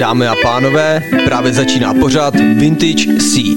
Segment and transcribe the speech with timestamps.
[0.00, 3.56] Dámy a pánové, právě začíná pořád Vintage C.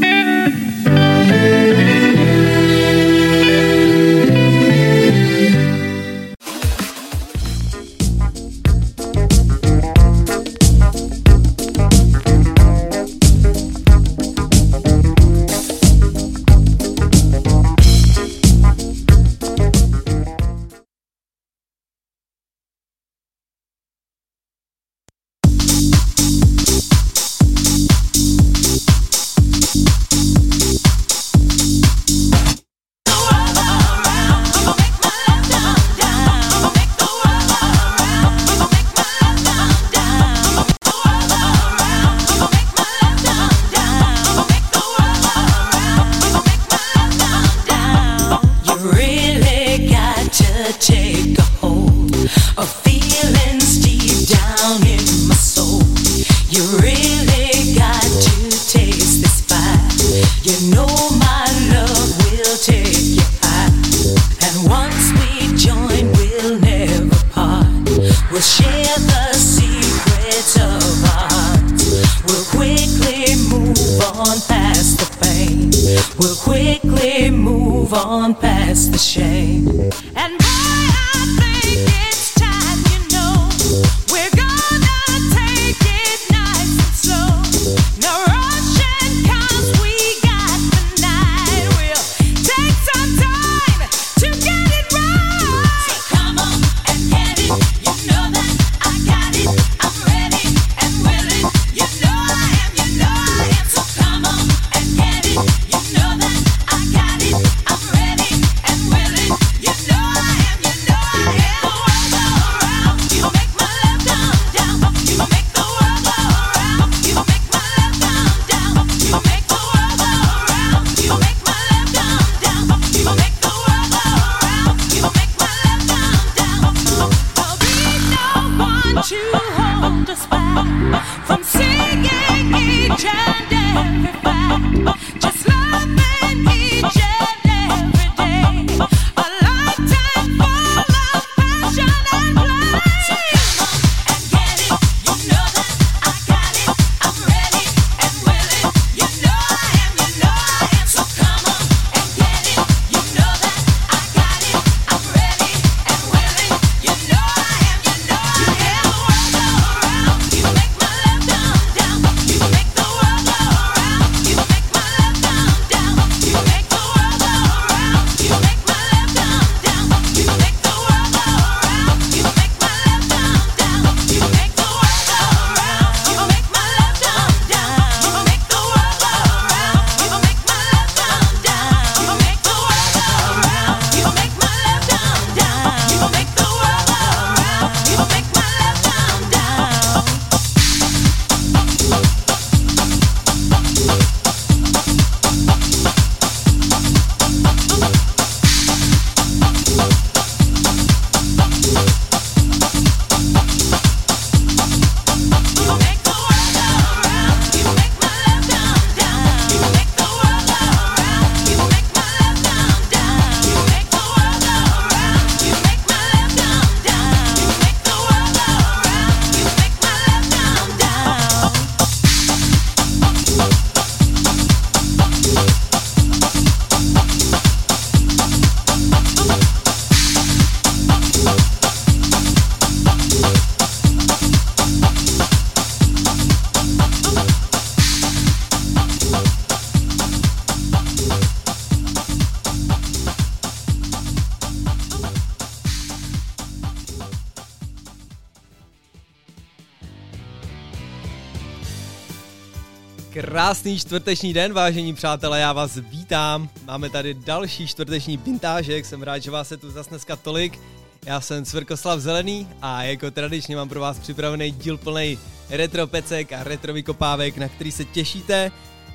[253.51, 256.49] Krásný čtvrteční den, vážení přátelé, já vás vítám.
[256.65, 260.59] Máme tady další čtvrteční vintážek, jsem rád, že vás je tu zase dneska tolik.
[261.05, 265.19] Já jsem Cvrkoslav Zelený a jako tradičně mám pro vás připravený díl plný
[265.49, 268.51] retro pecek a retro vykopávek, na který se těšíte.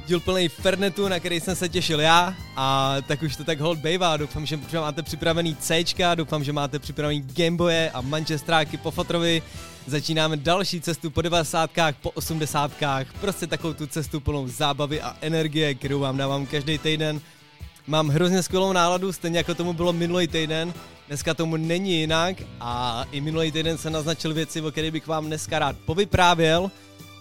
[0.07, 3.79] Díl plný Fernetu, na který jsem se těšil já a tak už to tak hold
[3.79, 4.17] bejvá.
[4.17, 9.43] Doufám, že máte připravený C, doufám, že máte připravený Gameboye a Manchesteráky po fotrovi.
[9.87, 11.71] Začínáme další cestu po 90.
[12.03, 12.73] po 80.
[13.21, 17.21] Prostě takovou tu cestu plnou zábavy a energie, kterou vám dávám každý týden.
[17.87, 20.75] Mám hrozně skvělou náladu, stejně jako tomu bylo minulý týden.
[21.09, 25.27] Dneska tomu není jinak a i minulý týden jsem naznačil věci, o kterých bych vám
[25.27, 26.71] dneska rád povyprávěl.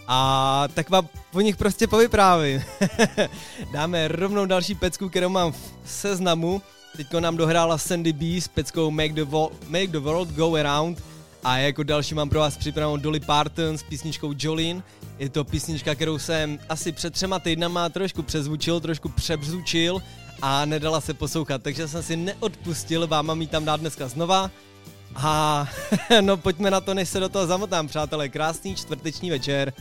[0.07, 2.63] A tak vám o nich prostě povyprávím.
[3.73, 6.61] Dáme rovnou další pecku, kterou mám v seznamu.
[6.97, 11.03] Teďko nám dohrála Sandy B s peckou Make the, Vo- Make the World Go Around.
[11.43, 14.83] A jako další mám pro vás připravenou Dolly Parton s písničkou Jolene.
[15.19, 20.01] Je to písnička, kterou jsem asi před třema týdnama trošku přezvučil, trošku přebzučil
[20.41, 24.51] a nedala se poslouchat, takže jsem si neodpustil vám mít tam dát dneska znova.
[25.15, 25.67] A
[26.21, 28.29] no pojďme na to, než se do toho zamotám, přátelé.
[28.29, 29.73] Krásný čtvrteční večer.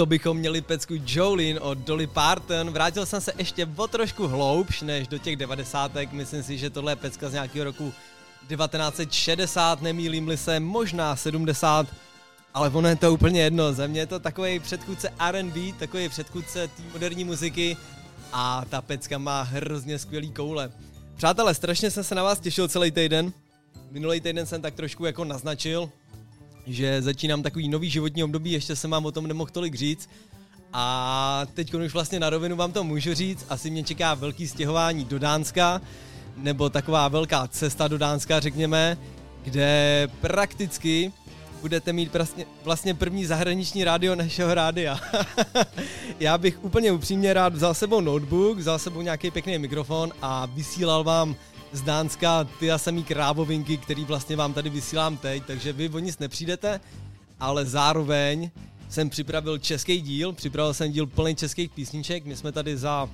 [0.00, 2.70] To bychom měli pecku Jolene od Dolly Parton.
[2.70, 6.12] Vrátil jsem se ještě o trošku hloubš než do těch devadesátek.
[6.12, 7.92] Myslím si, že tohle je pecka z nějakého roku
[8.48, 11.86] 1960, nemýlím-li se, možná 70.
[12.54, 16.68] Ale ono je to úplně jedno, za mě je to takový předchůdce R&B, takový předchůdce
[16.68, 17.76] té moderní muziky
[18.32, 20.72] a ta pecka má hrozně skvělý koule.
[21.16, 23.32] Přátelé, strašně jsem se na vás těšil celý týden.
[23.90, 25.90] Minulý týden jsem tak trošku jako naznačil,
[26.66, 30.08] že začínám takový nový životní období, ještě jsem vám o tom nemohl tolik říct.
[30.72, 35.04] A teď už vlastně na rovinu vám to můžu říct, asi mě čeká velký stěhování
[35.04, 35.80] do Dánska,
[36.36, 38.96] nebo taková velká cesta do Dánska, řekněme,
[39.44, 41.12] kde prakticky
[41.60, 45.00] budete mít vlastně, vlastně první zahraniční rádio našeho rádia.
[46.20, 51.04] Já bych úplně upřímně rád vzal sebou notebook, vzal sebou nějaký pěkný mikrofon a vysílal
[51.04, 51.36] vám
[51.72, 55.98] z Dánska ty a samý krávovinky, který vlastně vám tady vysílám teď, takže vy o
[55.98, 56.80] nic nepřijdete,
[57.40, 58.50] ale zároveň
[58.88, 63.08] jsem připravil český díl, připravil jsem díl plný českých písniček, my jsme tady za,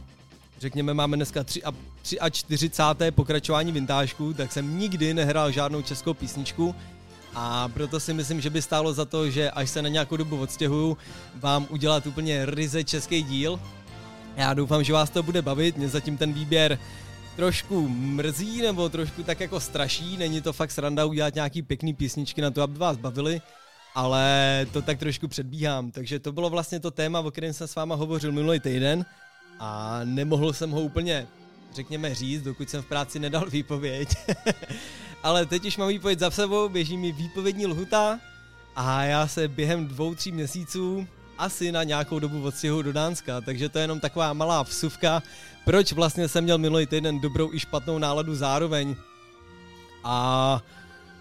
[0.60, 1.72] řekněme, máme dneska 3 a,
[2.02, 2.82] 3 a 40.
[3.10, 6.74] pokračování vintážku, tak jsem nikdy nehrál žádnou českou písničku
[7.34, 10.40] a proto si myslím, že by stálo za to, že až se na nějakou dobu
[10.40, 10.96] odstěhuju,
[11.34, 13.60] vám udělat úplně ryze český díl.
[14.36, 16.78] Já doufám, že vás to bude bavit, mě zatím ten výběr
[17.36, 22.42] trošku mrzí nebo trošku tak jako straší, není to fakt sranda udělat nějaký pěkný písničky
[22.42, 23.40] na to, aby vás bavili,
[23.94, 27.74] ale to tak trošku předbíhám, takže to bylo vlastně to téma, o kterém jsem s
[27.74, 29.04] váma hovořil minulý týden
[29.60, 31.26] a nemohl jsem ho úplně,
[31.74, 34.08] řekněme, říct, dokud jsem v práci nedal výpověď.
[35.22, 38.20] ale teď už mám výpověď za sebou, běží mi výpovědní lhuta
[38.76, 41.06] a já se během dvou, tří měsíců
[41.38, 45.22] asi na nějakou dobu odstěhu do Dánska, takže to je jenom taková malá vsuvka,
[45.64, 48.96] proč vlastně jsem měl minulý týden dobrou i špatnou náladu zároveň.
[50.04, 50.62] A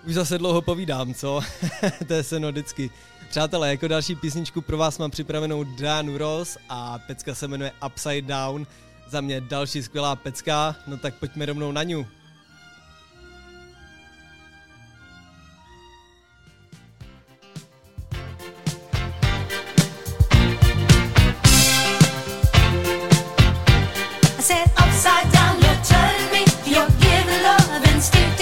[0.08, 1.42] už zase dlouho povídám, co?
[2.08, 2.90] to je se no vždycky.
[3.30, 8.22] Přátelé, jako další písničku pro vás mám připravenou Dan Ross a pecka se jmenuje Upside
[8.22, 8.68] Down.
[9.08, 12.08] Za mě další skvělá pecka, no tak pojďme rovnou na ňu.
[24.46, 25.58] sunset upside down.
[25.58, 28.35] You turn me, you're giving love and still.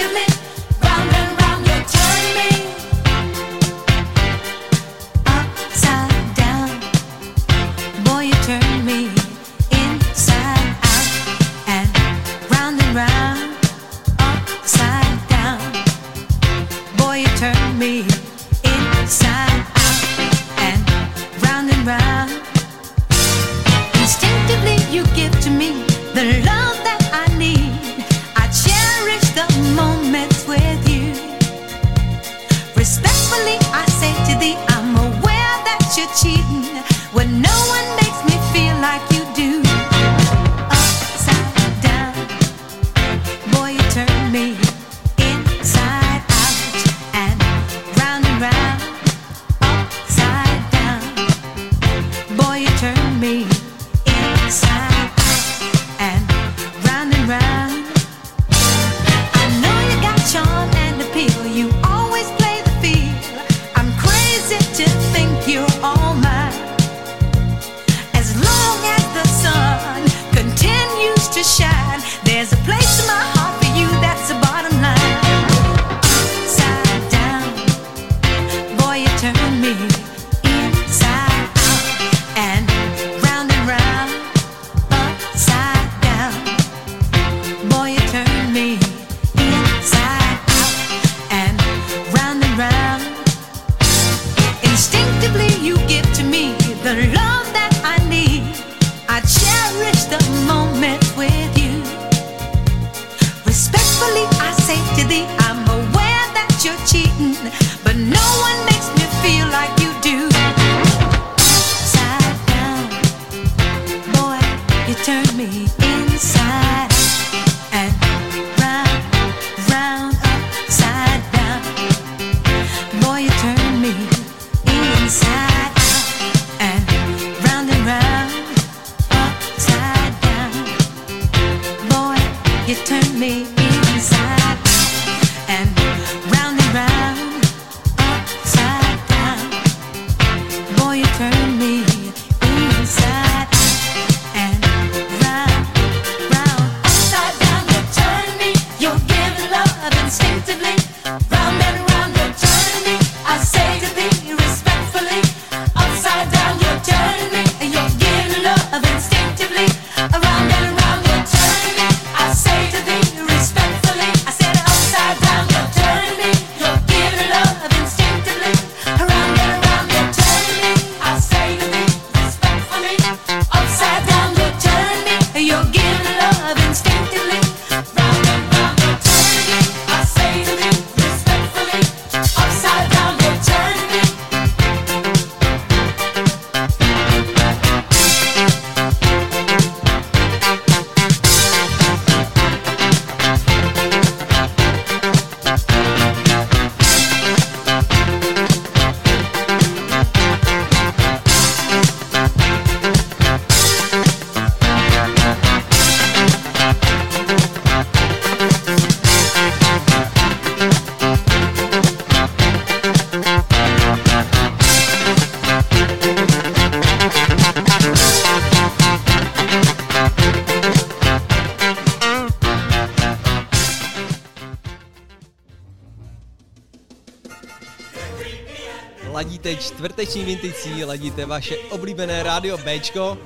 [229.84, 233.18] Čtvrteční vinticí ladíte vaše oblíbené rádio Bčko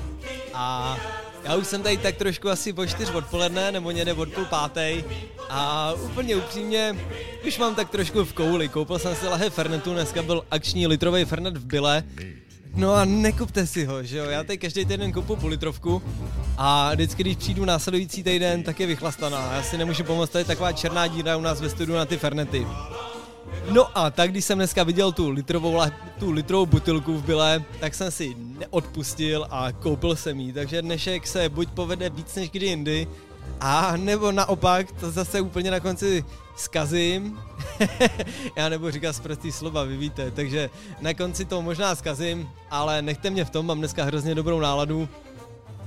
[0.55, 0.97] a
[1.45, 5.05] já už jsem tady tak trošku asi po čtyř odpoledne, nebo někde od půl pátej
[5.49, 6.97] a úplně upřímně
[7.47, 8.69] už mám tak trošku v kouli.
[8.69, 12.05] Koupil jsem si lahe Fernetu, dneska byl akční litrový Fernet v Bile.
[12.75, 16.03] No a nekupte si ho, že jo, já tady každý týden kupu půl litrovku
[16.57, 19.53] a vždycky, když přijdu následující týden, tak je vychlastaná.
[19.55, 22.67] Já si nemůžu pomoct, tady taková černá díra u nás ve studiu na ty Fernety.
[23.71, 25.81] No a tak, když jsem dneska viděl tu litrovou,
[26.19, 30.53] tu litrovou butilku v byle, tak jsem si neodpustil a koupil jsem ji.
[30.53, 33.09] Takže dnešek se buď povede víc než kdy jindy,
[33.61, 36.25] a nebo naopak, to zase úplně na konci
[36.57, 37.39] zkazím.
[38.57, 40.31] Já nebo říkat zprostý slova, vy víte.
[40.31, 44.61] Takže na konci to možná zkazím, ale nechte mě v tom, mám dneska hrozně dobrou
[44.61, 45.09] náladu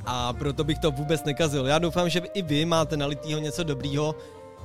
[0.05, 1.65] a proto bych to vůbec nekazil.
[1.65, 4.15] Já doufám, že i vy máte nalitýho něco dobrýho.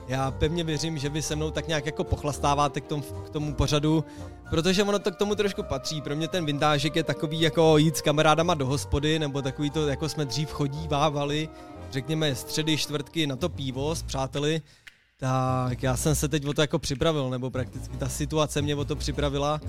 [0.09, 3.55] Já pevně věřím, že vy se mnou tak nějak jako pochlastáváte k tomu, k tomu
[3.55, 4.05] pořadu,
[4.51, 6.01] protože ono to k tomu trošku patří.
[6.01, 9.89] Pro mě ten vintážek je takový jako jít s kamarádama do hospody, nebo takový to,
[9.89, 11.49] jako jsme dřív chodívávali,
[11.91, 14.63] řekněme středy, čtvrtky na to pivo s přáteli,
[15.17, 18.85] tak já jsem se teď o to jako připravil, nebo prakticky ta situace mě o
[18.85, 19.61] to připravila.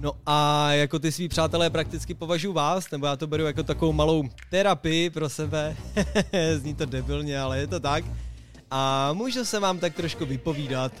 [0.00, 3.92] No a jako ty svý přátelé prakticky považuji vás, nebo já to beru jako takovou
[3.92, 5.76] malou terapii pro sebe.
[6.56, 8.04] Zní to debilně, ale je to tak.
[8.74, 10.92] A můžu se vám tak trošku vypovídat.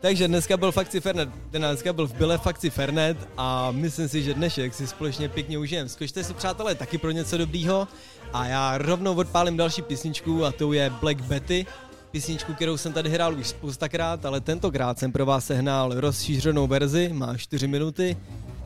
[0.00, 4.34] Takže dneska byl fakci Fernet, dneska byl v Byle fakci Fernet a myslím si, že
[4.34, 5.88] dnešek si společně pěkně užijem.
[5.88, 7.88] Zkušte si přátelé taky pro něco dobrýho
[8.32, 11.66] a já rovnou odpálím další písničku a to je Black Betty,
[12.10, 17.10] písničku, kterou jsem tady hrál už spoustakrát, ale tentokrát jsem pro vás sehnal rozšířenou verzi,
[17.12, 18.16] má 4 minuty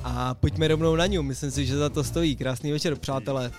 [0.04, 2.36] a pojďme rovnou na ní, myslím si, že za to stojí.
[2.36, 3.50] Krásný večer, přátelé.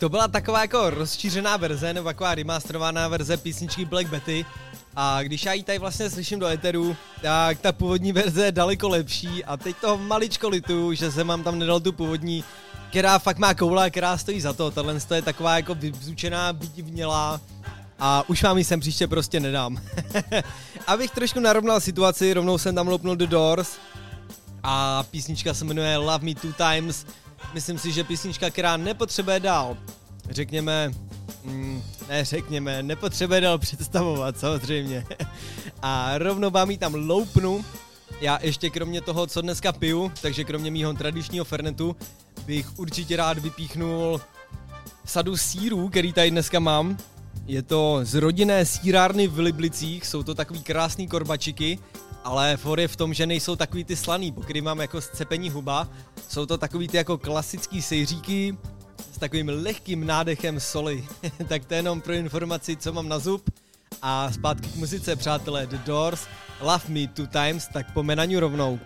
[0.00, 4.46] To byla taková jako rozšířená verze, nebo taková remasterovaná verze písničky Black Betty.
[4.96, 8.88] A když já ji tady vlastně slyším do eteru, tak ta původní verze je daleko
[8.88, 12.44] lepší a teď to maličko litu, že jsem mám tam nedal tu původní,
[12.90, 14.70] která fakt má koule, která stojí za to.
[14.70, 17.40] Tohle je taková jako vyzučená, vnělá
[17.98, 19.80] a už vám ji sem příště prostě nedám.
[20.86, 23.78] Abych trošku narovnal situaci, rovnou jsem tam loupnul The Doors
[24.62, 27.06] a písnička se jmenuje Love Me Two Times.
[27.54, 29.76] Myslím si, že písnička, která nepotřebuje dál,
[30.30, 30.90] řekněme,
[31.44, 35.06] mm, ne řekněme, nepotřebuje dál představovat, samozřejmě.
[35.82, 37.64] a rovnou vám ji tam loupnu,
[38.20, 41.96] já ještě kromě toho, co dneska piju, takže kromě mýho tradičního fernetu,
[42.46, 44.20] bych určitě rád vypíchnul
[45.04, 46.96] sadu sírů, který tady dneska mám.
[47.46, 51.78] Je to z rodinné sírárny v Liblicích, jsou to takový krásný korbačiky,
[52.24, 55.50] ale for je v tom, že nejsou takový ty slaný, po který mám jako scepení
[55.50, 55.88] huba.
[56.28, 58.58] Jsou to takový ty jako klasický sejříky
[59.12, 61.06] s takovým lehkým nádechem soli.
[61.48, 63.50] tak to je jenom pro informaci, co mám na zub.
[64.02, 66.26] A zpátky k muzice, přátelé, The Doors,
[66.60, 68.78] Love Me Two Times, tak po menaniu rovnou.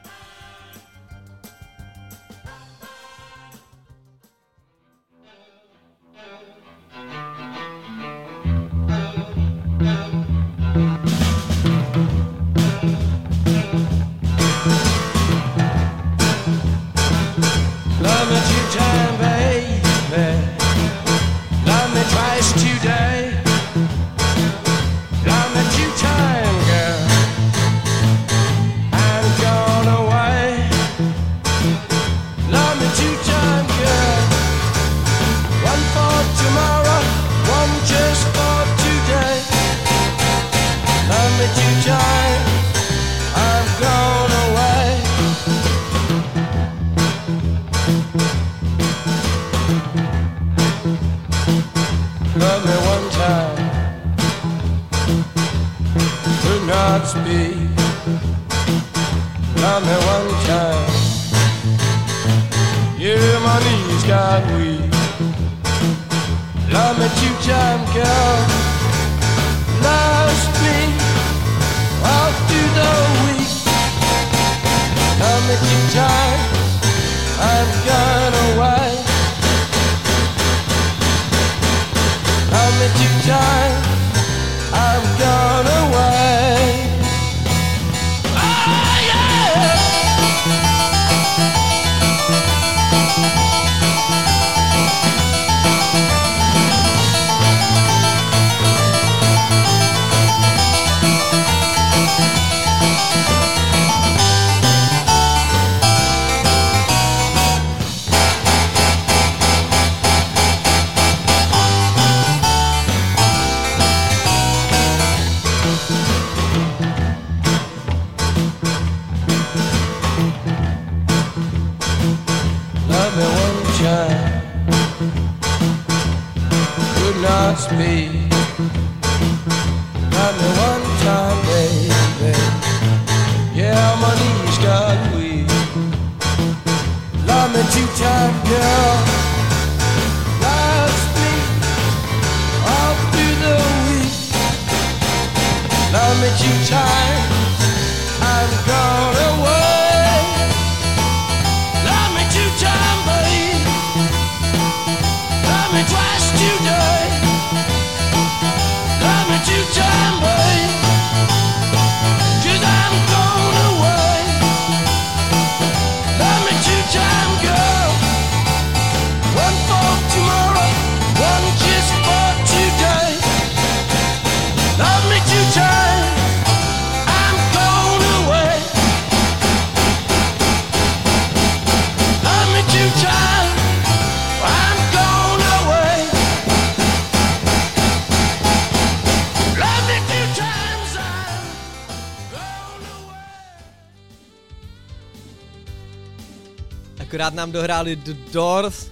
[197.05, 198.87] Akorát nám dohráli The Doors,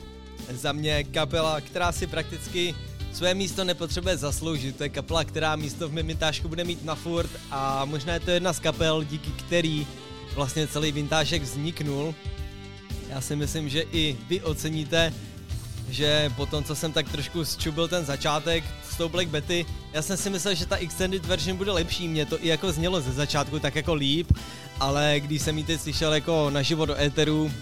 [0.51, 2.75] za mě kapela, která si prakticky
[3.13, 4.77] své místo nepotřebuje zasloužit.
[4.77, 8.31] To je kapela, která místo v Mimitášku bude mít na furt a možná je to
[8.31, 9.87] jedna z kapel, díky který
[10.35, 12.15] vlastně celý vintážek vzniknul.
[13.09, 15.13] Já si myslím, že i vy oceníte,
[15.91, 20.03] že po tom, co jsem tak trošku zčubil ten začátek s tou Black Betty, já
[20.03, 23.13] jsem si myslel, že ta extended version bude lepší, mě to i jako znělo ze
[23.13, 24.33] začátku tak jako líp,
[24.81, 27.53] ale když jsem ji teď slyšel jako naživo do éteru,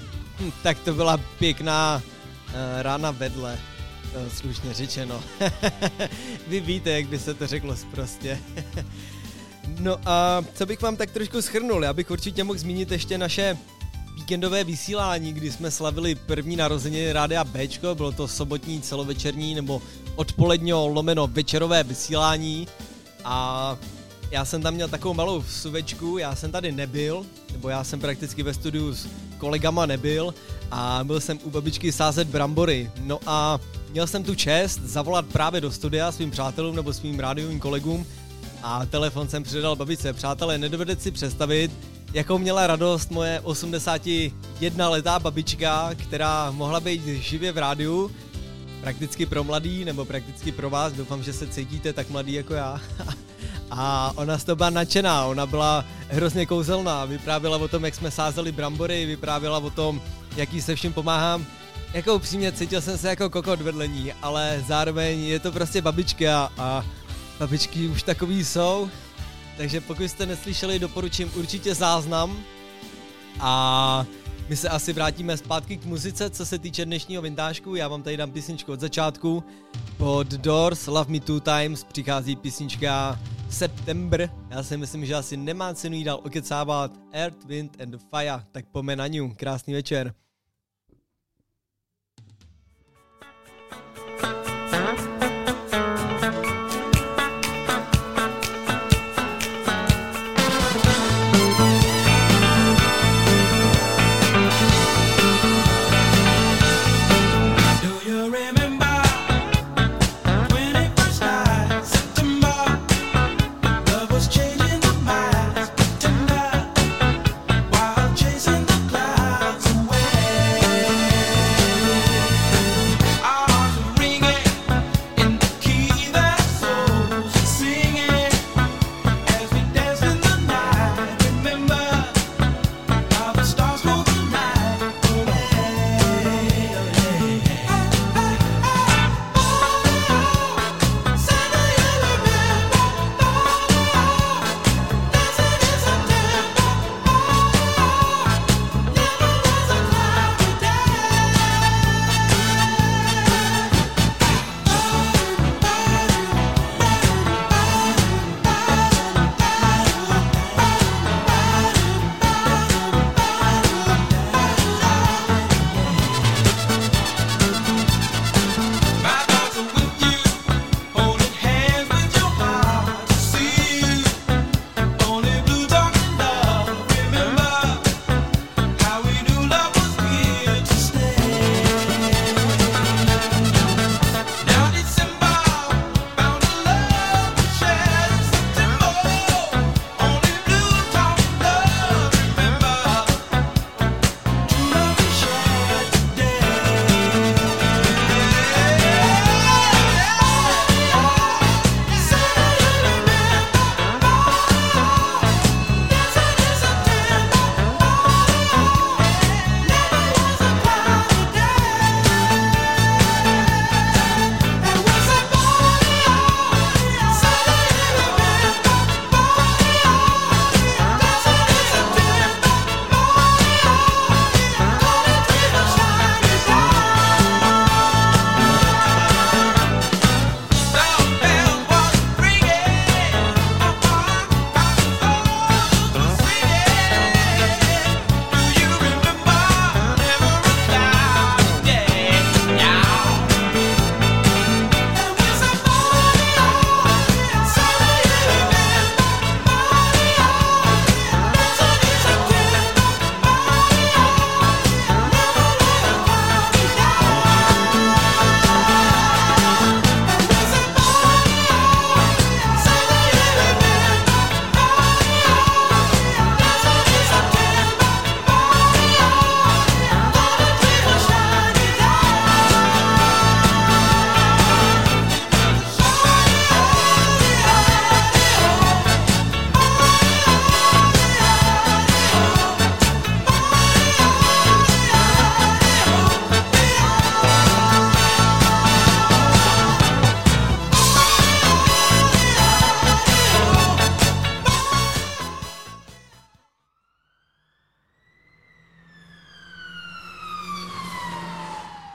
[0.41, 3.59] Hm, tak to byla pěkná uh, rána vedle,
[4.17, 5.23] uh, slušně řečeno.
[6.49, 8.39] Vy víte, jak by se to řeklo prostě.
[9.79, 13.57] no a co bych vám tak trošku schrnul, já bych určitě mohl zmínit ještě naše
[14.15, 19.83] víkendové vysílání, kdy jsme slavili první narozeniny Rádia Bčko, bylo to sobotní celovečerní nebo
[20.15, 22.69] odpoledňo lomeno večerové vysílání
[23.25, 23.77] a
[24.31, 28.43] já jsem tam měl takovou malou suvečku, já jsem tady nebyl, nebo já jsem prakticky
[28.43, 28.95] ve studiu
[29.41, 30.35] kolegama nebyl
[30.71, 32.91] a byl jsem u babičky sázet brambory.
[33.01, 33.59] No a
[33.91, 38.07] měl jsem tu čest zavolat právě do studia svým přátelům nebo svým rádiovým kolegům
[38.63, 40.13] a telefon jsem předal babičce.
[40.13, 41.71] Přátelé, nedovedete si představit,
[42.13, 48.11] jakou měla radost moje 81 letá babička, která mohla být živě v rádiu,
[48.81, 52.81] prakticky pro mladý, nebo prakticky pro vás, doufám, že se cítíte tak mladý jako já.
[53.71, 58.11] A ona z toho byla nadšená, ona byla hrozně kouzelná, vyprávěla o tom, jak jsme
[58.11, 60.01] sázeli brambory, vyprávěla o tom,
[60.37, 61.47] jaký se vším pomáhám.
[61.95, 66.53] Jako upřímně cítil jsem se jako kokot vedle ní, ale zároveň je to prostě babička
[66.59, 66.85] a
[67.39, 68.91] babičky už takový jsou.
[69.57, 72.39] Takže pokud jste neslyšeli, doporučím určitě záznam.
[73.41, 74.07] A
[74.49, 77.75] my se asi vrátíme zpátky k muzice, co se týče dnešního vintážku.
[77.75, 79.45] Já vám tady dám písničku od začátku.
[79.97, 83.19] Pod Doors Love Me Two Times přichází písnička
[83.51, 84.31] September.
[84.51, 86.93] Já si myslím, že asi nemá cenu jí dál okecávat.
[87.13, 88.45] Earth, Wind and Fire.
[88.53, 89.35] Tak pome na ňu.
[89.37, 90.15] Krásný večer.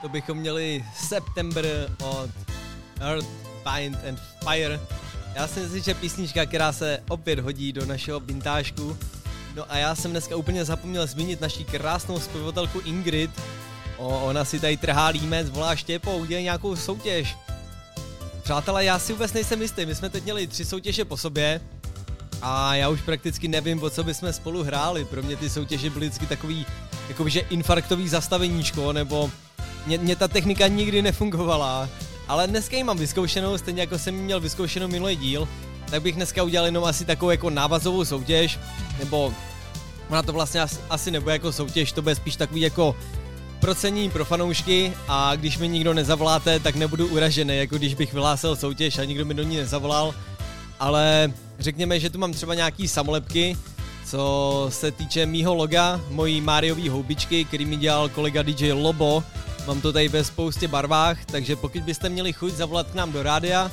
[0.08, 1.66] Bychom měli September
[1.98, 2.30] od
[3.00, 3.26] Earth,
[3.64, 4.80] Bind and Fire.
[5.34, 8.98] Já si myslím, že písnička, která se opět hodí do našeho bintážku.
[9.56, 13.30] No a já jsem dneska úplně zapomněl zmínit naší krásnou zpěvatelku Ingrid.
[13.96, 17.36] O, ona si tady trhá límec, volá Štěpo, udělej nějakou soutěž.
[18.42, 21.60] Přátelé, já si vůbec nejsem jistý, my jsme teď měli tři soutěže po sobě
[22.42, 25.04] a já už prakticky nevím, o co bychom spolu hráli.
[25.04, 26.66] Pro mě ty soutěže byly vždycky takový,
[27.08, 29.30] jakože infarktový zastaveníčko, nebo
[29.86, 31.88] mě, mě ta technika nikdy nefungovala.
[32.28, 35.48] Ale dneska ji mám vyzkoušenou, stejně jako jsem měl vyzkoušenou minulý díl,
[35.90, 38.58] tak bych dneska udělal jenom asi takovou jako návazovou soutěž,
[38.98, 39.32] nebo
[40.10, 42.96] ona to vlastně asi, asi nebude jako soutěž, to bude spíš takový jako
[43.60, 48.56] procení pro fanoušky a když mi nikdo nezavoláte, tak nebudu uražený, jako když bych vyhlásil
[48.56, 50.14] soutěž a nikdo mi do ní nezavolal.
[50.78, 53.56] Ale řekněme, že tu mám třeba nějaký samolepky,
[54.06, 59.22] co se týče mýho loga, mojí Mariový houbičky, který mi dělal kolega DJ Lobo.
[59.66, 63.22] Mám to tady ve spoustě barvách, takže pokud byste měli chuť zavolat k nám do
[63.22, 63.70] rádia,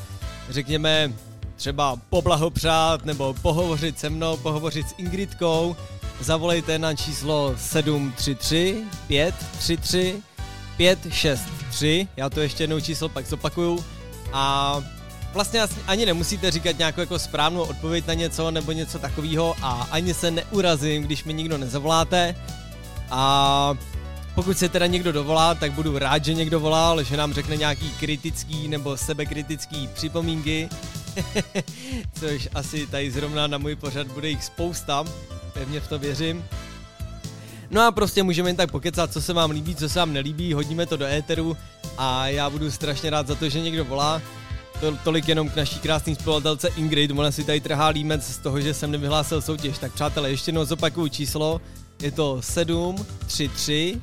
[0.49, 1.13] řekněme
[1.55, 5.75] třeba poblahopřát nebo pohovořit se mnou, pohovořit s Ingridkou,
[6.19, 10.21] zavolejte na číslo 733 533
[10.77, 13.85] 563, já to ještě jednou číslo pak zopakuju.
[14.33, 14.77] A
[15.33, 20.13] vlastně ani nemusíte říkat nějakou jako správnou odpověď na něco nebo něco takového a ani
[20.13, 22.35] se neurazím, když mi nikdo nezavoláte.
[23.09, 23.73] A
[24.35, 27.89] pokud se teda někdo dovolá, tak budu rád, že někdo volal, že nám řekne nějaký
[27.89, 30.69] kritický nebo sebekritický připomínky,
[32.19, 35.03] což asi tady zrovna na můj pořad bude jich spousta,
[35.53, 36.45] pevně v to věřím.
[37.71, 40.53] No a prostě můžeme jen tak pokecat, co se vám líbí, co se vám nelíbí,
[40.53, 41.57] hodíme to do éteru
[41.97, 44.21] a já budu strašně rád za to, že někdo volá.
[44.79, 48.61] To, tolik jenom k naší krásné spolatelce Ingrid, ona si tady trhá límec z toho,
[48.61, 49.77] že jsem nevyhlásil soutěž.
[49.77, 51.61] Tak přátelé, ještě jednou zopakuju číslo,
[52.01, 54.01] je to 7, 3, 3,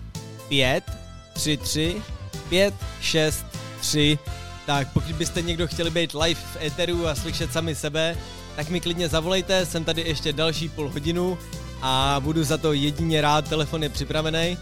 [0.50, 0.84] 5,
[1.32, 2.02] 3, 3,
[2.48, 3.46] 5, 6,
[3.80, 4.18] 3.
[4.66, 8.16] Tak pokud byste někdo chtěli být live v éteru a slyšet sami sebe,
[8.56, 11.38] tak mi klidně zavolejte, jsem tady ještě další půl hodinu
[11.82, 14.58] a budu za to jedině rád, telefon je připravený.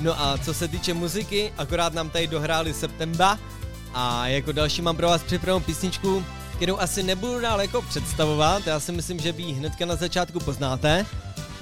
[0.00, 3.38] No a co se týče muziky, akorát nám tady dohráli Septemba
[3.94, 6.24] a jako další mám pro vás připravenou písničku,
[6.56, 10.40] kterou asi nebudu dál jako představovat, já si myslím, že vy ji hnedka na začátku
[10.40, 11.06] poznáte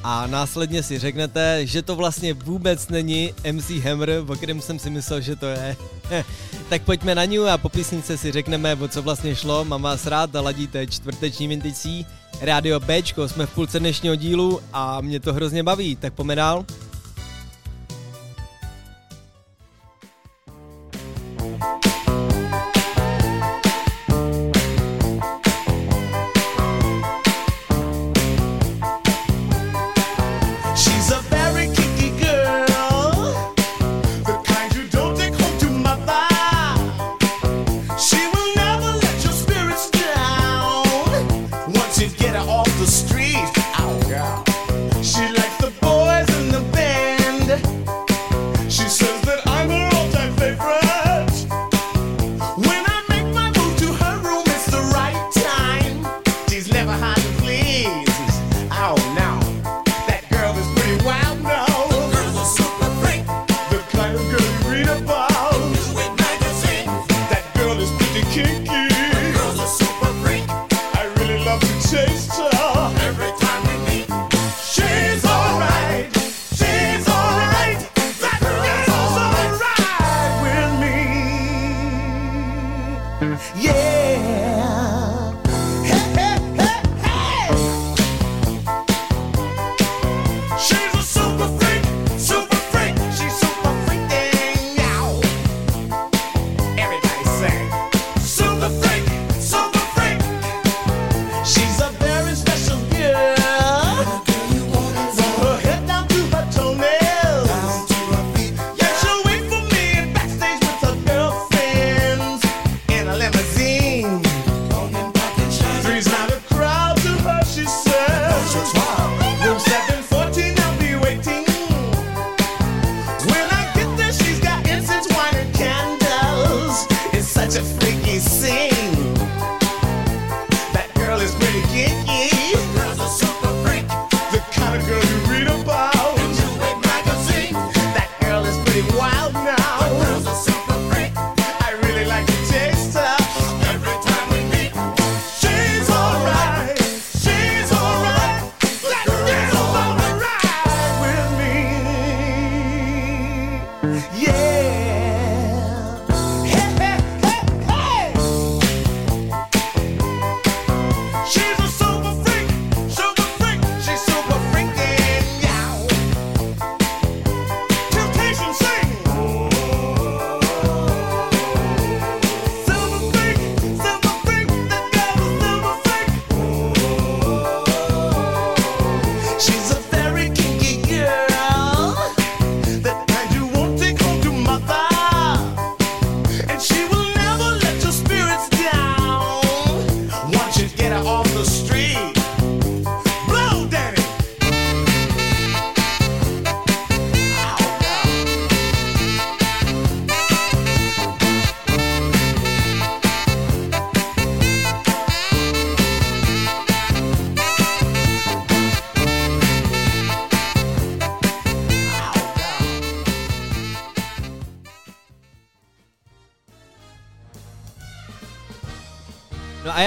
[0.05, 4.91] a následně si řeknete, že to vlastně vůbec není MC Hammer, o kterém jsem si
[4.91, 5.77] myslel, že to je.
[6.69, 9.65] tak pojďme na ní a po písnice si řekneme, o co vlastně šlo.
[9.65, 12.07] Mám vás rád a ladíte čtvrteční vinticí.
[12.41, 16.65] Rádio Bčko, jsme v půlce dnešního dílu a mě to hrozně baví, tak pojďme dál.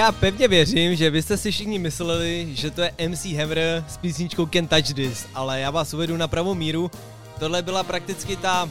[0.06, 3.96] Já pevně věřím, že vy jste si všichni mysleli, že to je MC Hammer s
[3.96, 6.90] písničkou Can Touch This, ale já vás uvedu na pravou míru.
[7.38, 8.70] Tohle byla prakticky ta,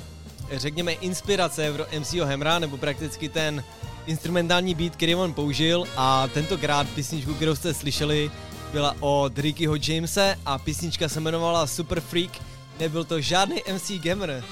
[0.51, 3.63] řekněme, inspirace pro MCho Hamra, nebo prakticky ten
[4.05, 8.31] instrumentální beat, který on použil a tentokrát písničku, kterou jste slyšeli,
[8.71, 12.31] byla od Rickyho Jamese a písnička se jmenovala Super Freak.
[12.79, 14.43] Nebyl to žádný MC Gamer.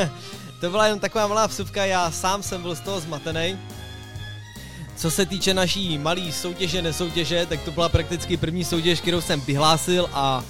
[0.60, 3.58] to byla jen taková malá vsuvka, já sám jsem byl z toho zmatený.
[5.00, 9.40] Co se týče naší malé soutěže, nesoutěže, tak to byla prakticky první soutěž, kterou jsem
[9.40, 10.44] vyhlásil a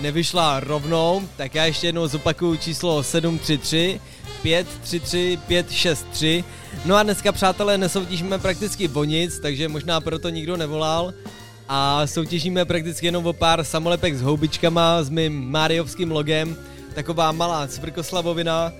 [0.00, 4.00] nevyšla rovnou, tak já ještě jednou zopakuju číslo 733
[4.42, 6.44] 533 563.
[6.84, 11.14] No a dneska, přátelé, nesoutěžíme prakticky o nic, takže možná proto nikdo nevolal.
[11.68, 16.56] A soutěžíme prakticky jenom o pár samolepek s houbičkama, s mým Mariovským logem.
[16.94, 18.72] Taková malá cvrkoslavovina.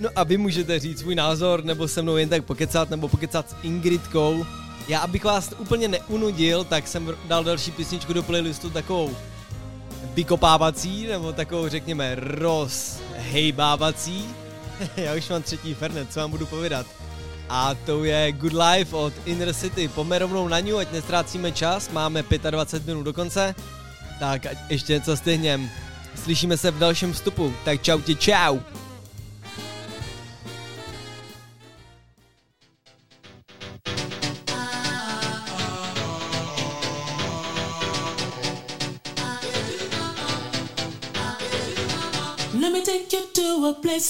[0.00, 3.50] No a vy můžete říct svůj názor, nebo se mnou jen tak pokecat, nebo pokecat
[3.50, 4.46] s Ingridkou.
[4.88, 9.16] Já, abych vás úplně neunudil, tak jsem dal další písničku do playlistu takovou
[10.14, 14.24] vykopávací, nebo takovou, řekněme, rozhejbávací.
[14.96, 16.86] Já už mám třetí fernet, co vám budu povědat.
[17.48, 19.88] A to je Good Life od Inner City.
[19.88, 23.54] Pome rovnou na ňu, ať nestrácíme čas, máme 25 minut do konce.
[24.20, 25.70] Tak ještě něco stihněm.
[26.14, 28.58] Slyšíme se v dalším vstupu, tak čau ti čau.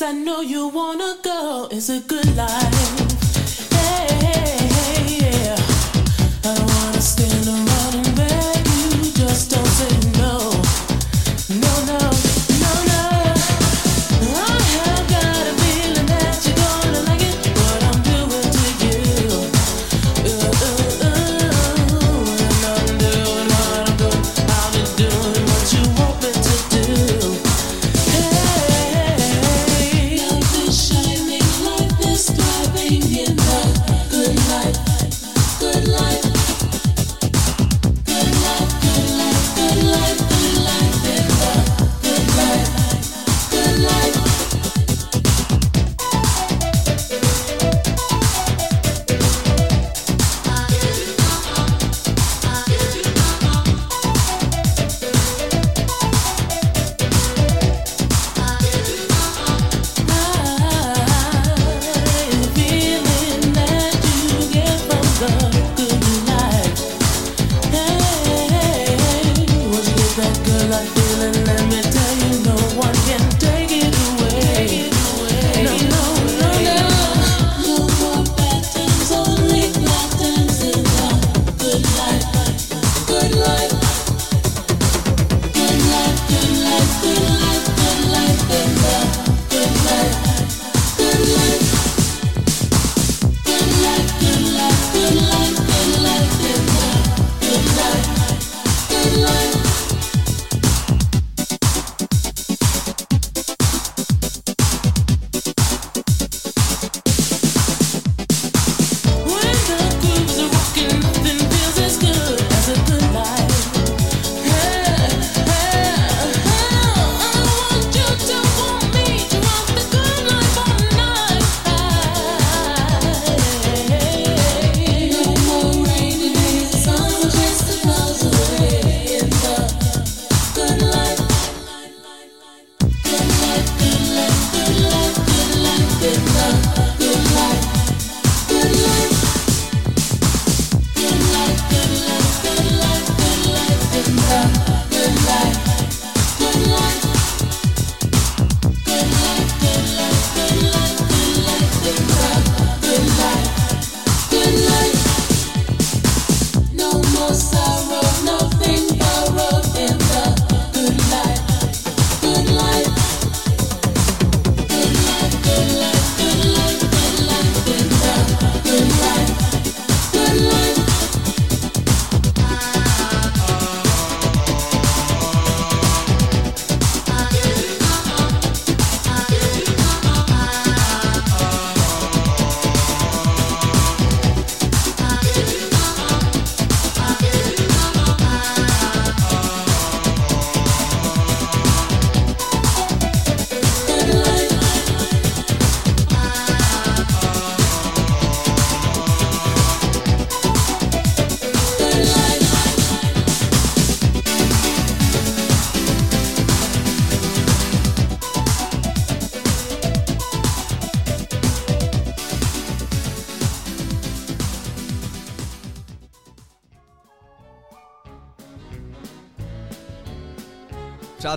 [0.00, 1.66] I know you wanna go.
[1.72, 3.07] It's a good life.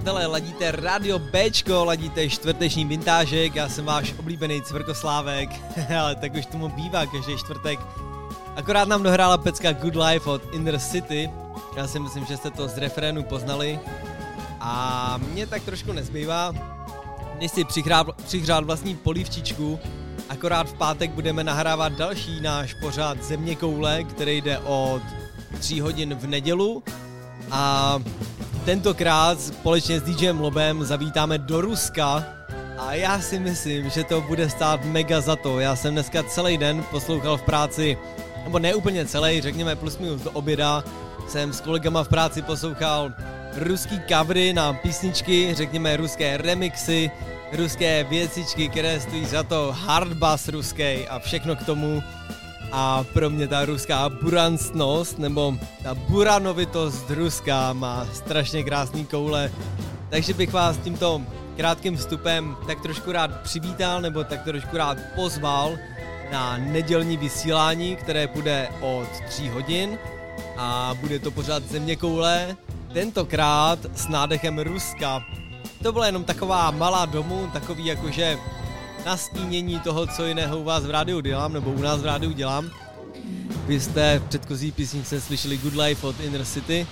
[0.02, 5.49] Přátelé, ladíte Radio Bčko, ladíte čtvrteční vintážek, já jsem váš oblíbený Cvrkoslávek,
[5.99, 7.80] ale tak už tomu bývá každý čtvrtek.
[8.56, 11.30] Akorát nám dohrála pecka Good Life od Inner City,
[11.76, 13.80] já si myslím, že jste to z refrénu poznali.
[14.60, 16.54] A mě tak trošku nezbývá,
[17.39, 19.80] než si přihrát, přihrát vlastní polivčičku,
[20.30, 25.02] akorát v pátek budeme nahrávat další náš pořád Země koule, který jde od
[25.60, 26.84] 3 hodin v nedělu
[27.52, 27.99] a
[28.66, 32.26] tentokrát společně s DJem Lobem zavítáme do Ruska
[32.78, 35.59] a já si myslím, že to bude stát mega za to.
[35.59, 37.97] Já jsem dneska celý den poslouchal v práci,
[38.43, 40.84] nebo ne úplně celý, řekněme plus minus do oběda,
[41.28, 43.12] jsem s kolegama v práci poslouchal
[43.57, 47.12] ruský covery na písničky, řekněme ruské remixy,
[47.53, 52.03] ruské věcičky, které stojí za to, hardbass ruský a všechno k tomu
[52.72, 59.51] a pro mě ta ruská buranstnost nebo ta buranovitost ruská má strašně krásný koule.
[60.09, 61.22] Takže bych vás tímto
[61.57, 65.78] krátkým vstupem tak trošku rád přivítal nebo tak trošku rád pozval
[66.32, 69.97] na nedělní vysílání, které bude od 3 hodin
[70.57, 72.55] a bude to pořád země koule,
[72.93, 75.24] tentokrát s nádechem Ruska.
[75.84, 78.38] To byla jenom taková malá domů, takový jakože
[79.06, 82.70] nastínění toho, co jiného u vás v rádiu dělám, nebo u nás v rádiu dělám.
[83.66, 86.88] Vy jste v předchozí písničce slyšeli Good Life od Inner City.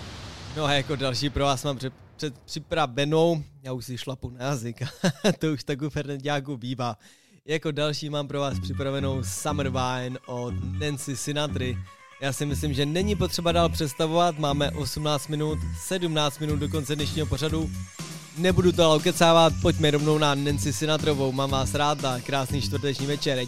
[0.57, 4.45] No a jako další pro vás mám před, před připravenou, já už si šlapu na
[4.45, 4.83] jazyk,
[5.39, 6.97] to už tak u Fernandiáku bývá.
[7.45, 11.77] Jako další mám pro vás připravenou Summer Wine od Nancy Sinatry.
[12.21, 16.95] Já si myslím, že není potřeba dál představovat, máme 18 minut, 17 minut do konce
[16.95, 17.69] dnešního pořadu
[18.39, 21.31] Nebudu to ale ukecávat, pojďme rovnou na Nancy Sinatrovou.
[21.31, 23.39] Mám vás rád a krásný čtvrteční večer.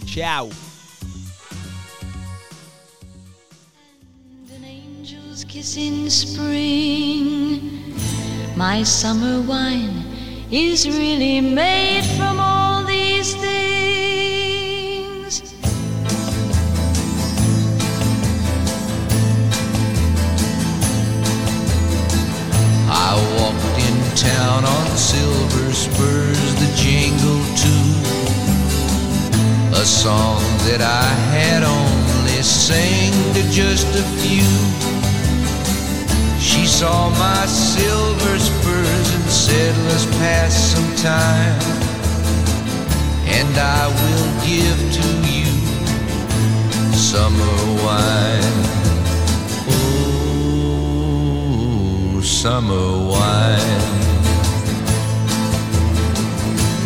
[5.47, 7.61] Kiss in spring.
[8.55, 10.03] My summer wine
[10.51, 13.51] is really made from all these things.
[22.87, 23.90] I walked in
[24.21, 27.89] town on silver spurs that jingle too.
[29.73, 30.37] A song
[30.69, 34.45] that I had only sang to just a few.
[36.39, 41.59] She saw my silver spurs and said, Let's pass some time.
[43.25, 45.49] And I will give to you
[46.93, 48.69] summer wine.
[50.13, 54.10] Oh, summer wine.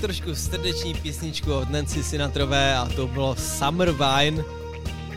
[0.00, 4.44] trošku srdeční písničku od Nancy Sinatrové a to bylo Summer Wine.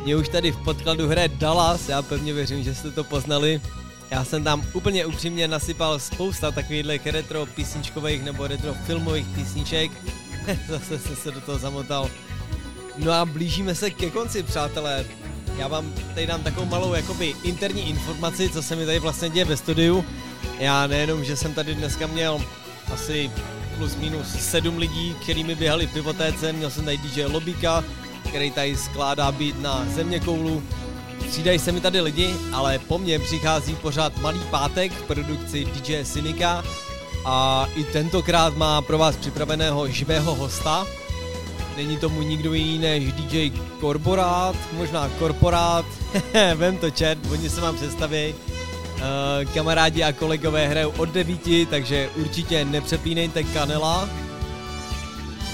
[0.04, 3.62] Mě už tady v podkladu hraje Dallas, já pevně věřím, že jste to poznali.
[4.12, 9.92] Já jsem tam úplně upřímně nasypal spousta takových retro písničkových nebo retro filmových písniček.
[10.70, 12.10] Zase jsem se do toho zamotal.
[12.98, 15.06] No a blížíme se ke konci, přátelé.
[15.58, 19.46] Já vám tady dám takovou malou jakoby interní informaci, co se mi tady vlastně děje
[19.46, 20.06] ve studiu.
[20.60, 22.42] Já nejenom, že jsem tady dneska měl
[22.94, 23.32] asi
[23.82, 27.84] plus minus sedm lidí, kterými běhali v pivotéce, měl jsem tady DJ Lobika,
[28.30, 30.64] který tady skládá být na země koulu.
[31.28, 36.06] Střídají se mi tady lidi, ale po mně přichází pořád Malý pátek v produkci DJ
[36.06, 36.64] Synika
[37.26, 40.86] a i tentokrát má pro vás připraveného živého hosta.
[41.78, 45.86] Není tomu nikdo jiný než DJ Korporát, možná Korporát,
[46.56, 48.36] vem to čert, oni se vám představí.
[49.02, 54.10] Uh, kamarádi a kolegové hrajou od 9, takže určitě nepřepínejte kanela.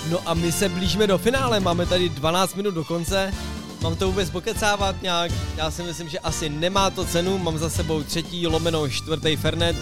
[0.09, 3.33] No a my se blížíme do finále, máme tady 12 minut do konce.
[3.81, 5.31] Mám to vůbec pokecávat nějak?
[5.57, 9.75] Já si myslím, že asi nemá to cenu, mám za sebou třetí lomeno čtvrtý Fernet,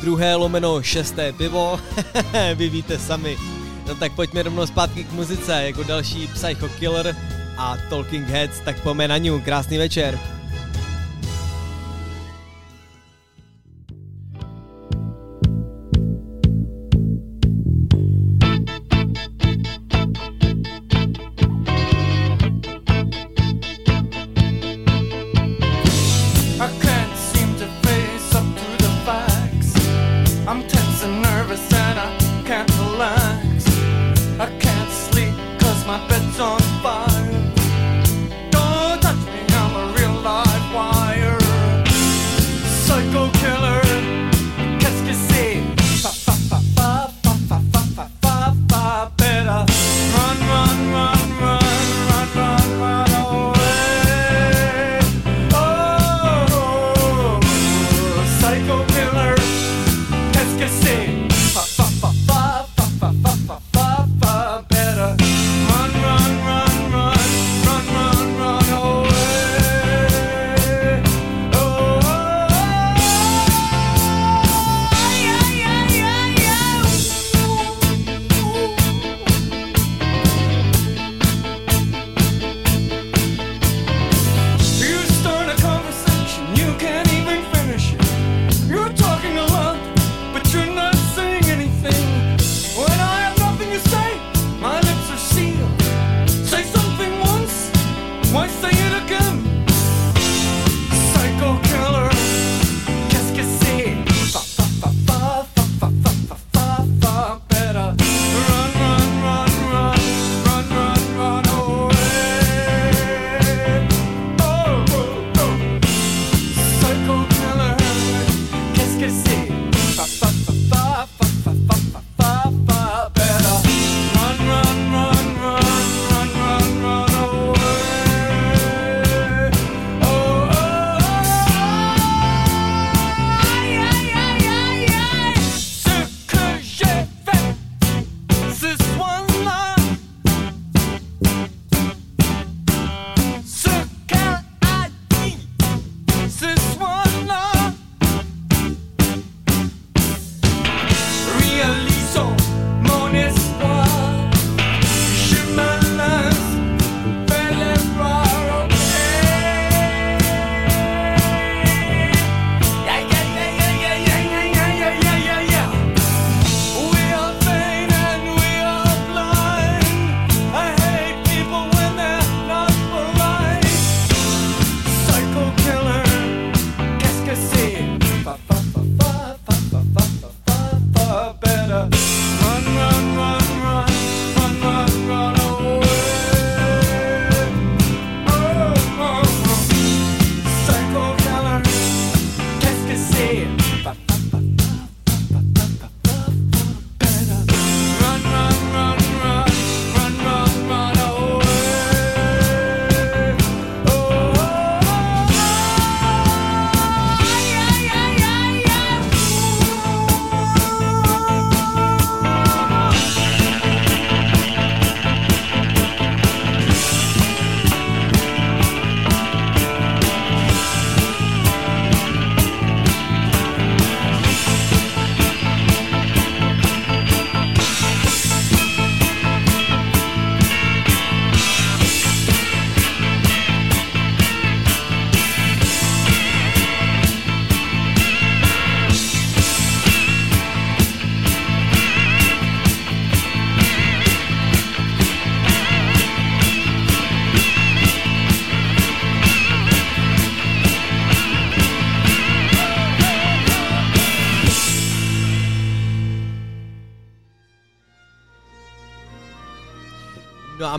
[0.00, 1.80] druhé lomeno šesté pivo,
[2.54, 3.38] vy víte sami.
[3.88, 7.16] No tak pojďme rovnou zpátky k muzice, jako další Psycho Killer
[7.56, 10.39] a Talking Heads, tak pojďme na ní, krásný večer.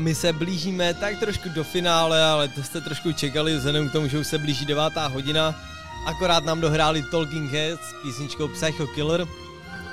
[0.02, 4.08] My se blížíme tak trošku do finále, ale to jste trošku čekali vzhledem k tomu,
[4.08, 5.56] že už se blíží devátá hodina.
[6.06, 9.28] Akorát nám dohráli Talking Heads s písničkou Psycho Killer.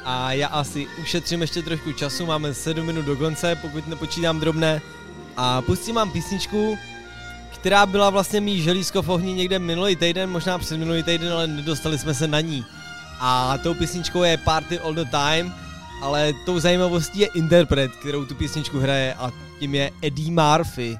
[0.04, 4.80] A já asi ušetřím ještě trošku času, máme 7 minut do konce, pokud nepočítám drobné.
[5.36, 6.78] A pustím vám písničku,
[7.54, 11.46] která byla vlastně mý želízko v ohni někde minulý týden, možná před minulý týden, ale
[11.46, 12.64] nedostali jsme se na ní.
[13.20, 15.54] A tou písničkou je Party All The Time,
[16.03, 20.99] ale tou zajímavostí je interpret, kterou tu písničku hraje a tím je Eddie Murphy.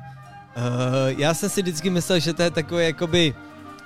[0.57, 3.35] Uh, já jsem si vždycky myslel, že to je takový jakoby,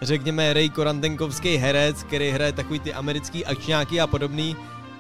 [0.03, 4.57] řekněme, Ray Korantenkovský herec, který hraje takový ty americký akčňáky a podobný,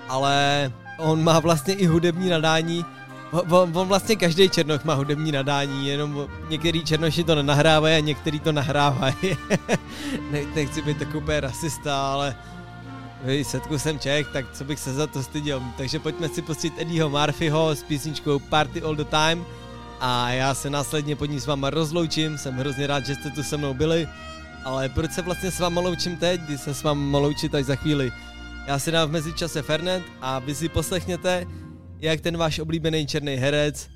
[0.09, 2.85] ale on má vlastně i hudební nadání,
[3.33, 8.41] On, on vlastně každý černoch má hudební nadání, jenom některý černoši to nenahrávají a některý
[8.41, 9.37] to nahrávají.
[10.31, 12.37] ne, nechci být takový rasista, ale
[13.43, 15.62] setku jsem Čech, tak co bych se za to styděl.
[15.77, 19.45] Takže pojďme si pustit Eddieho Murphyho s písničkou Party All The Time
[20.01, 23.43] a já se následně pod ní s váma rozloučím, jsem hrozně rád, že jste tu
[23.43, 24.09] se mnou byli,
[24.64, 27.77] ale proč se vlastně s váma loučím teď, když se s váma loučit až za
[27.77, 28.12] chvíli.
[28.66, 31.47] Já si dám v mezičase Fernet a vy si poslechněte,
[31.99, 33.89] jak ten váš oblíbený černý herec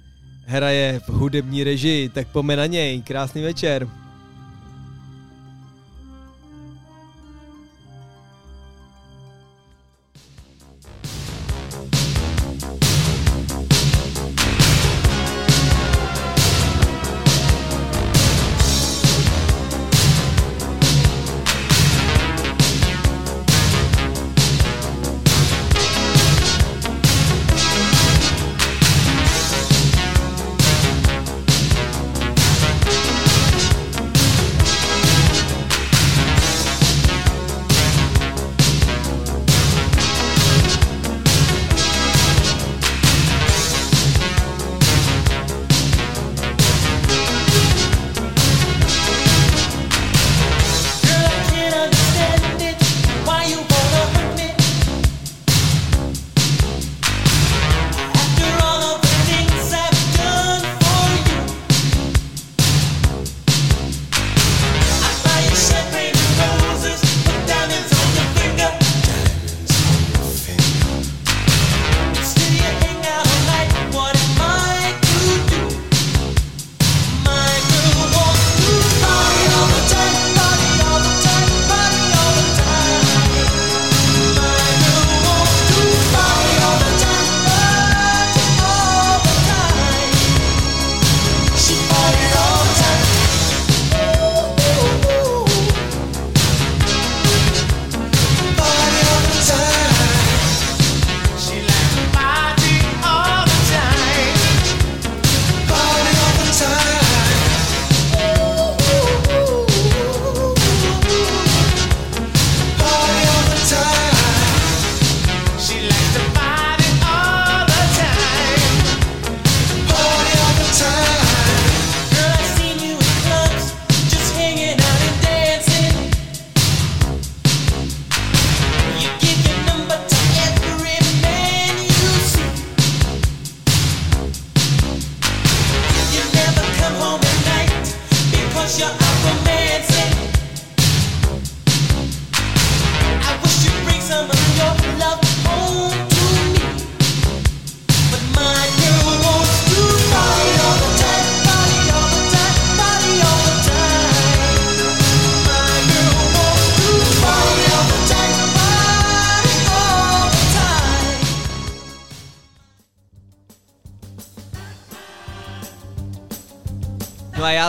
[0.46, 3.02] hraje v hudební režii, tak pome na něj.
[3.02, 3.88] Krásný večer.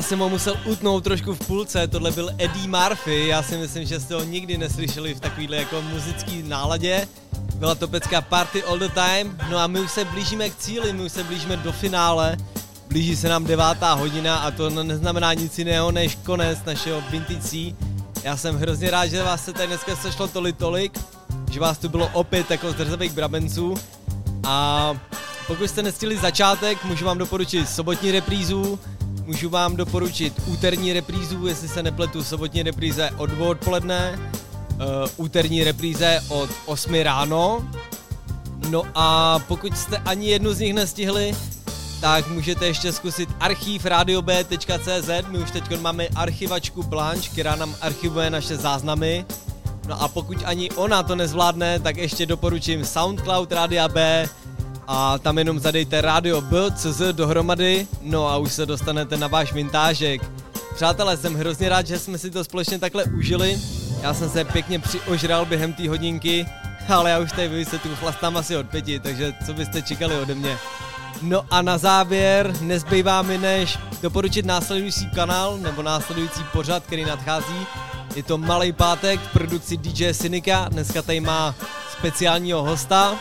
[0.08, 3.99] Jsem ho musel utnout trošku v půlce, tohle byl Eddie Murphy, já si myslím, že
[3.99, 7.08] jste ho nikdy neslyšeli v takovýhle jako muzický náladě.
[7.55, 10.93] Byla to pecka Party All The Time, no a my už se blížíme k cíli,
[10.93, 12.38] my už se blížíme do finále,
[12.89, 17.76] blíží se nám devátá hodina a to neznamená nic jiného než konec našeho vintage.
[18.24, 20.99] Já jsem hrozně rád, že vás se tady dneska sešlo tolik tolik,
[21.51, 23.76] že vás tu bylo opět jako z brabenců.
[24.43, 24.93] A
[25.47, 28.80] pokud jste nestihli začátek, můžu vám doporučit sobotní reprízu,
[29.28, 35.63] Můžu vám doporučit úterní reprízu, jestli se nepletu, sobotní repríze od dvou odpoledne, uh, úterní
[35.63, 37.69] repríze od 8 ráno.
[38.69, 41.36] No a pokud jste ani jednu z nich nestihli,
[42.01, 48.30] tak můžete ještě zkusit archiv radiob.cz, my už teď máme archivačku Blanche, která nám archivuje
[48.30, 49.25] naše záznamy.
[49.88, 54.30] No a pokud ani ona to nezvládne, tak ještě doporučím Soundcloud Radia B,
[54.88, 60.22] a tam jenom zadejte rádio B.cz dohromady, no a už se dostanete na váš vintážek.
[60.76, 63.60] Přátelé, jsem hrozně rád, že jsme si to společně takhle užili.
[64.02, 66.46] Já jsem se pěkně přiožral během té hodinky,
[66.90, 70.58] ale já už tady vysvětlu chlastám asi od pěti, takže co byste čekali ode mě.
[71.22, 77.68] No a na závěr nezbývá mi než doporučit následující kanál nebo následující pořad, který nadchází.
[78.16, 80.70] Je to Malý pátek v produkci DJ Synika.
[80.70, 81.56] Dneska tady má
[81.98, 83.16] speciálního hosta,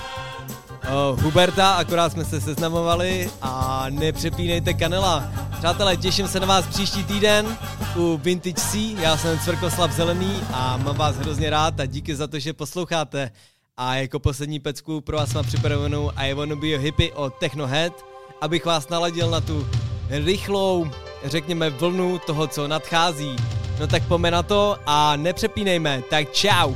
[0.86, 5.24] uh, Huberta, akorát jsme se seznamovali a nepřepínejte kanela.
[5.58, 7.56] Přátelé, těším se na vás příští týden
[7.96, 8.78] u Vintage C.
[8.78, 13.30] Já jsem Cvrkoslav Zelený a mám vás hrozně rád a díky za to, že posloucháte.
[13.76, 17.92] A jako poslední pecku pro vás mám připravenou I Wanna Be a Hippie od Technohead,
[18.40, 19.66] abych vás naladil na tu
[20.10, 20.90] rychlou,
[21.24, 23.36] řekněme, vlnu toho, co nadchází.
[23.80, 26.74] No tak pome na to a nepřepínejme, tak čau!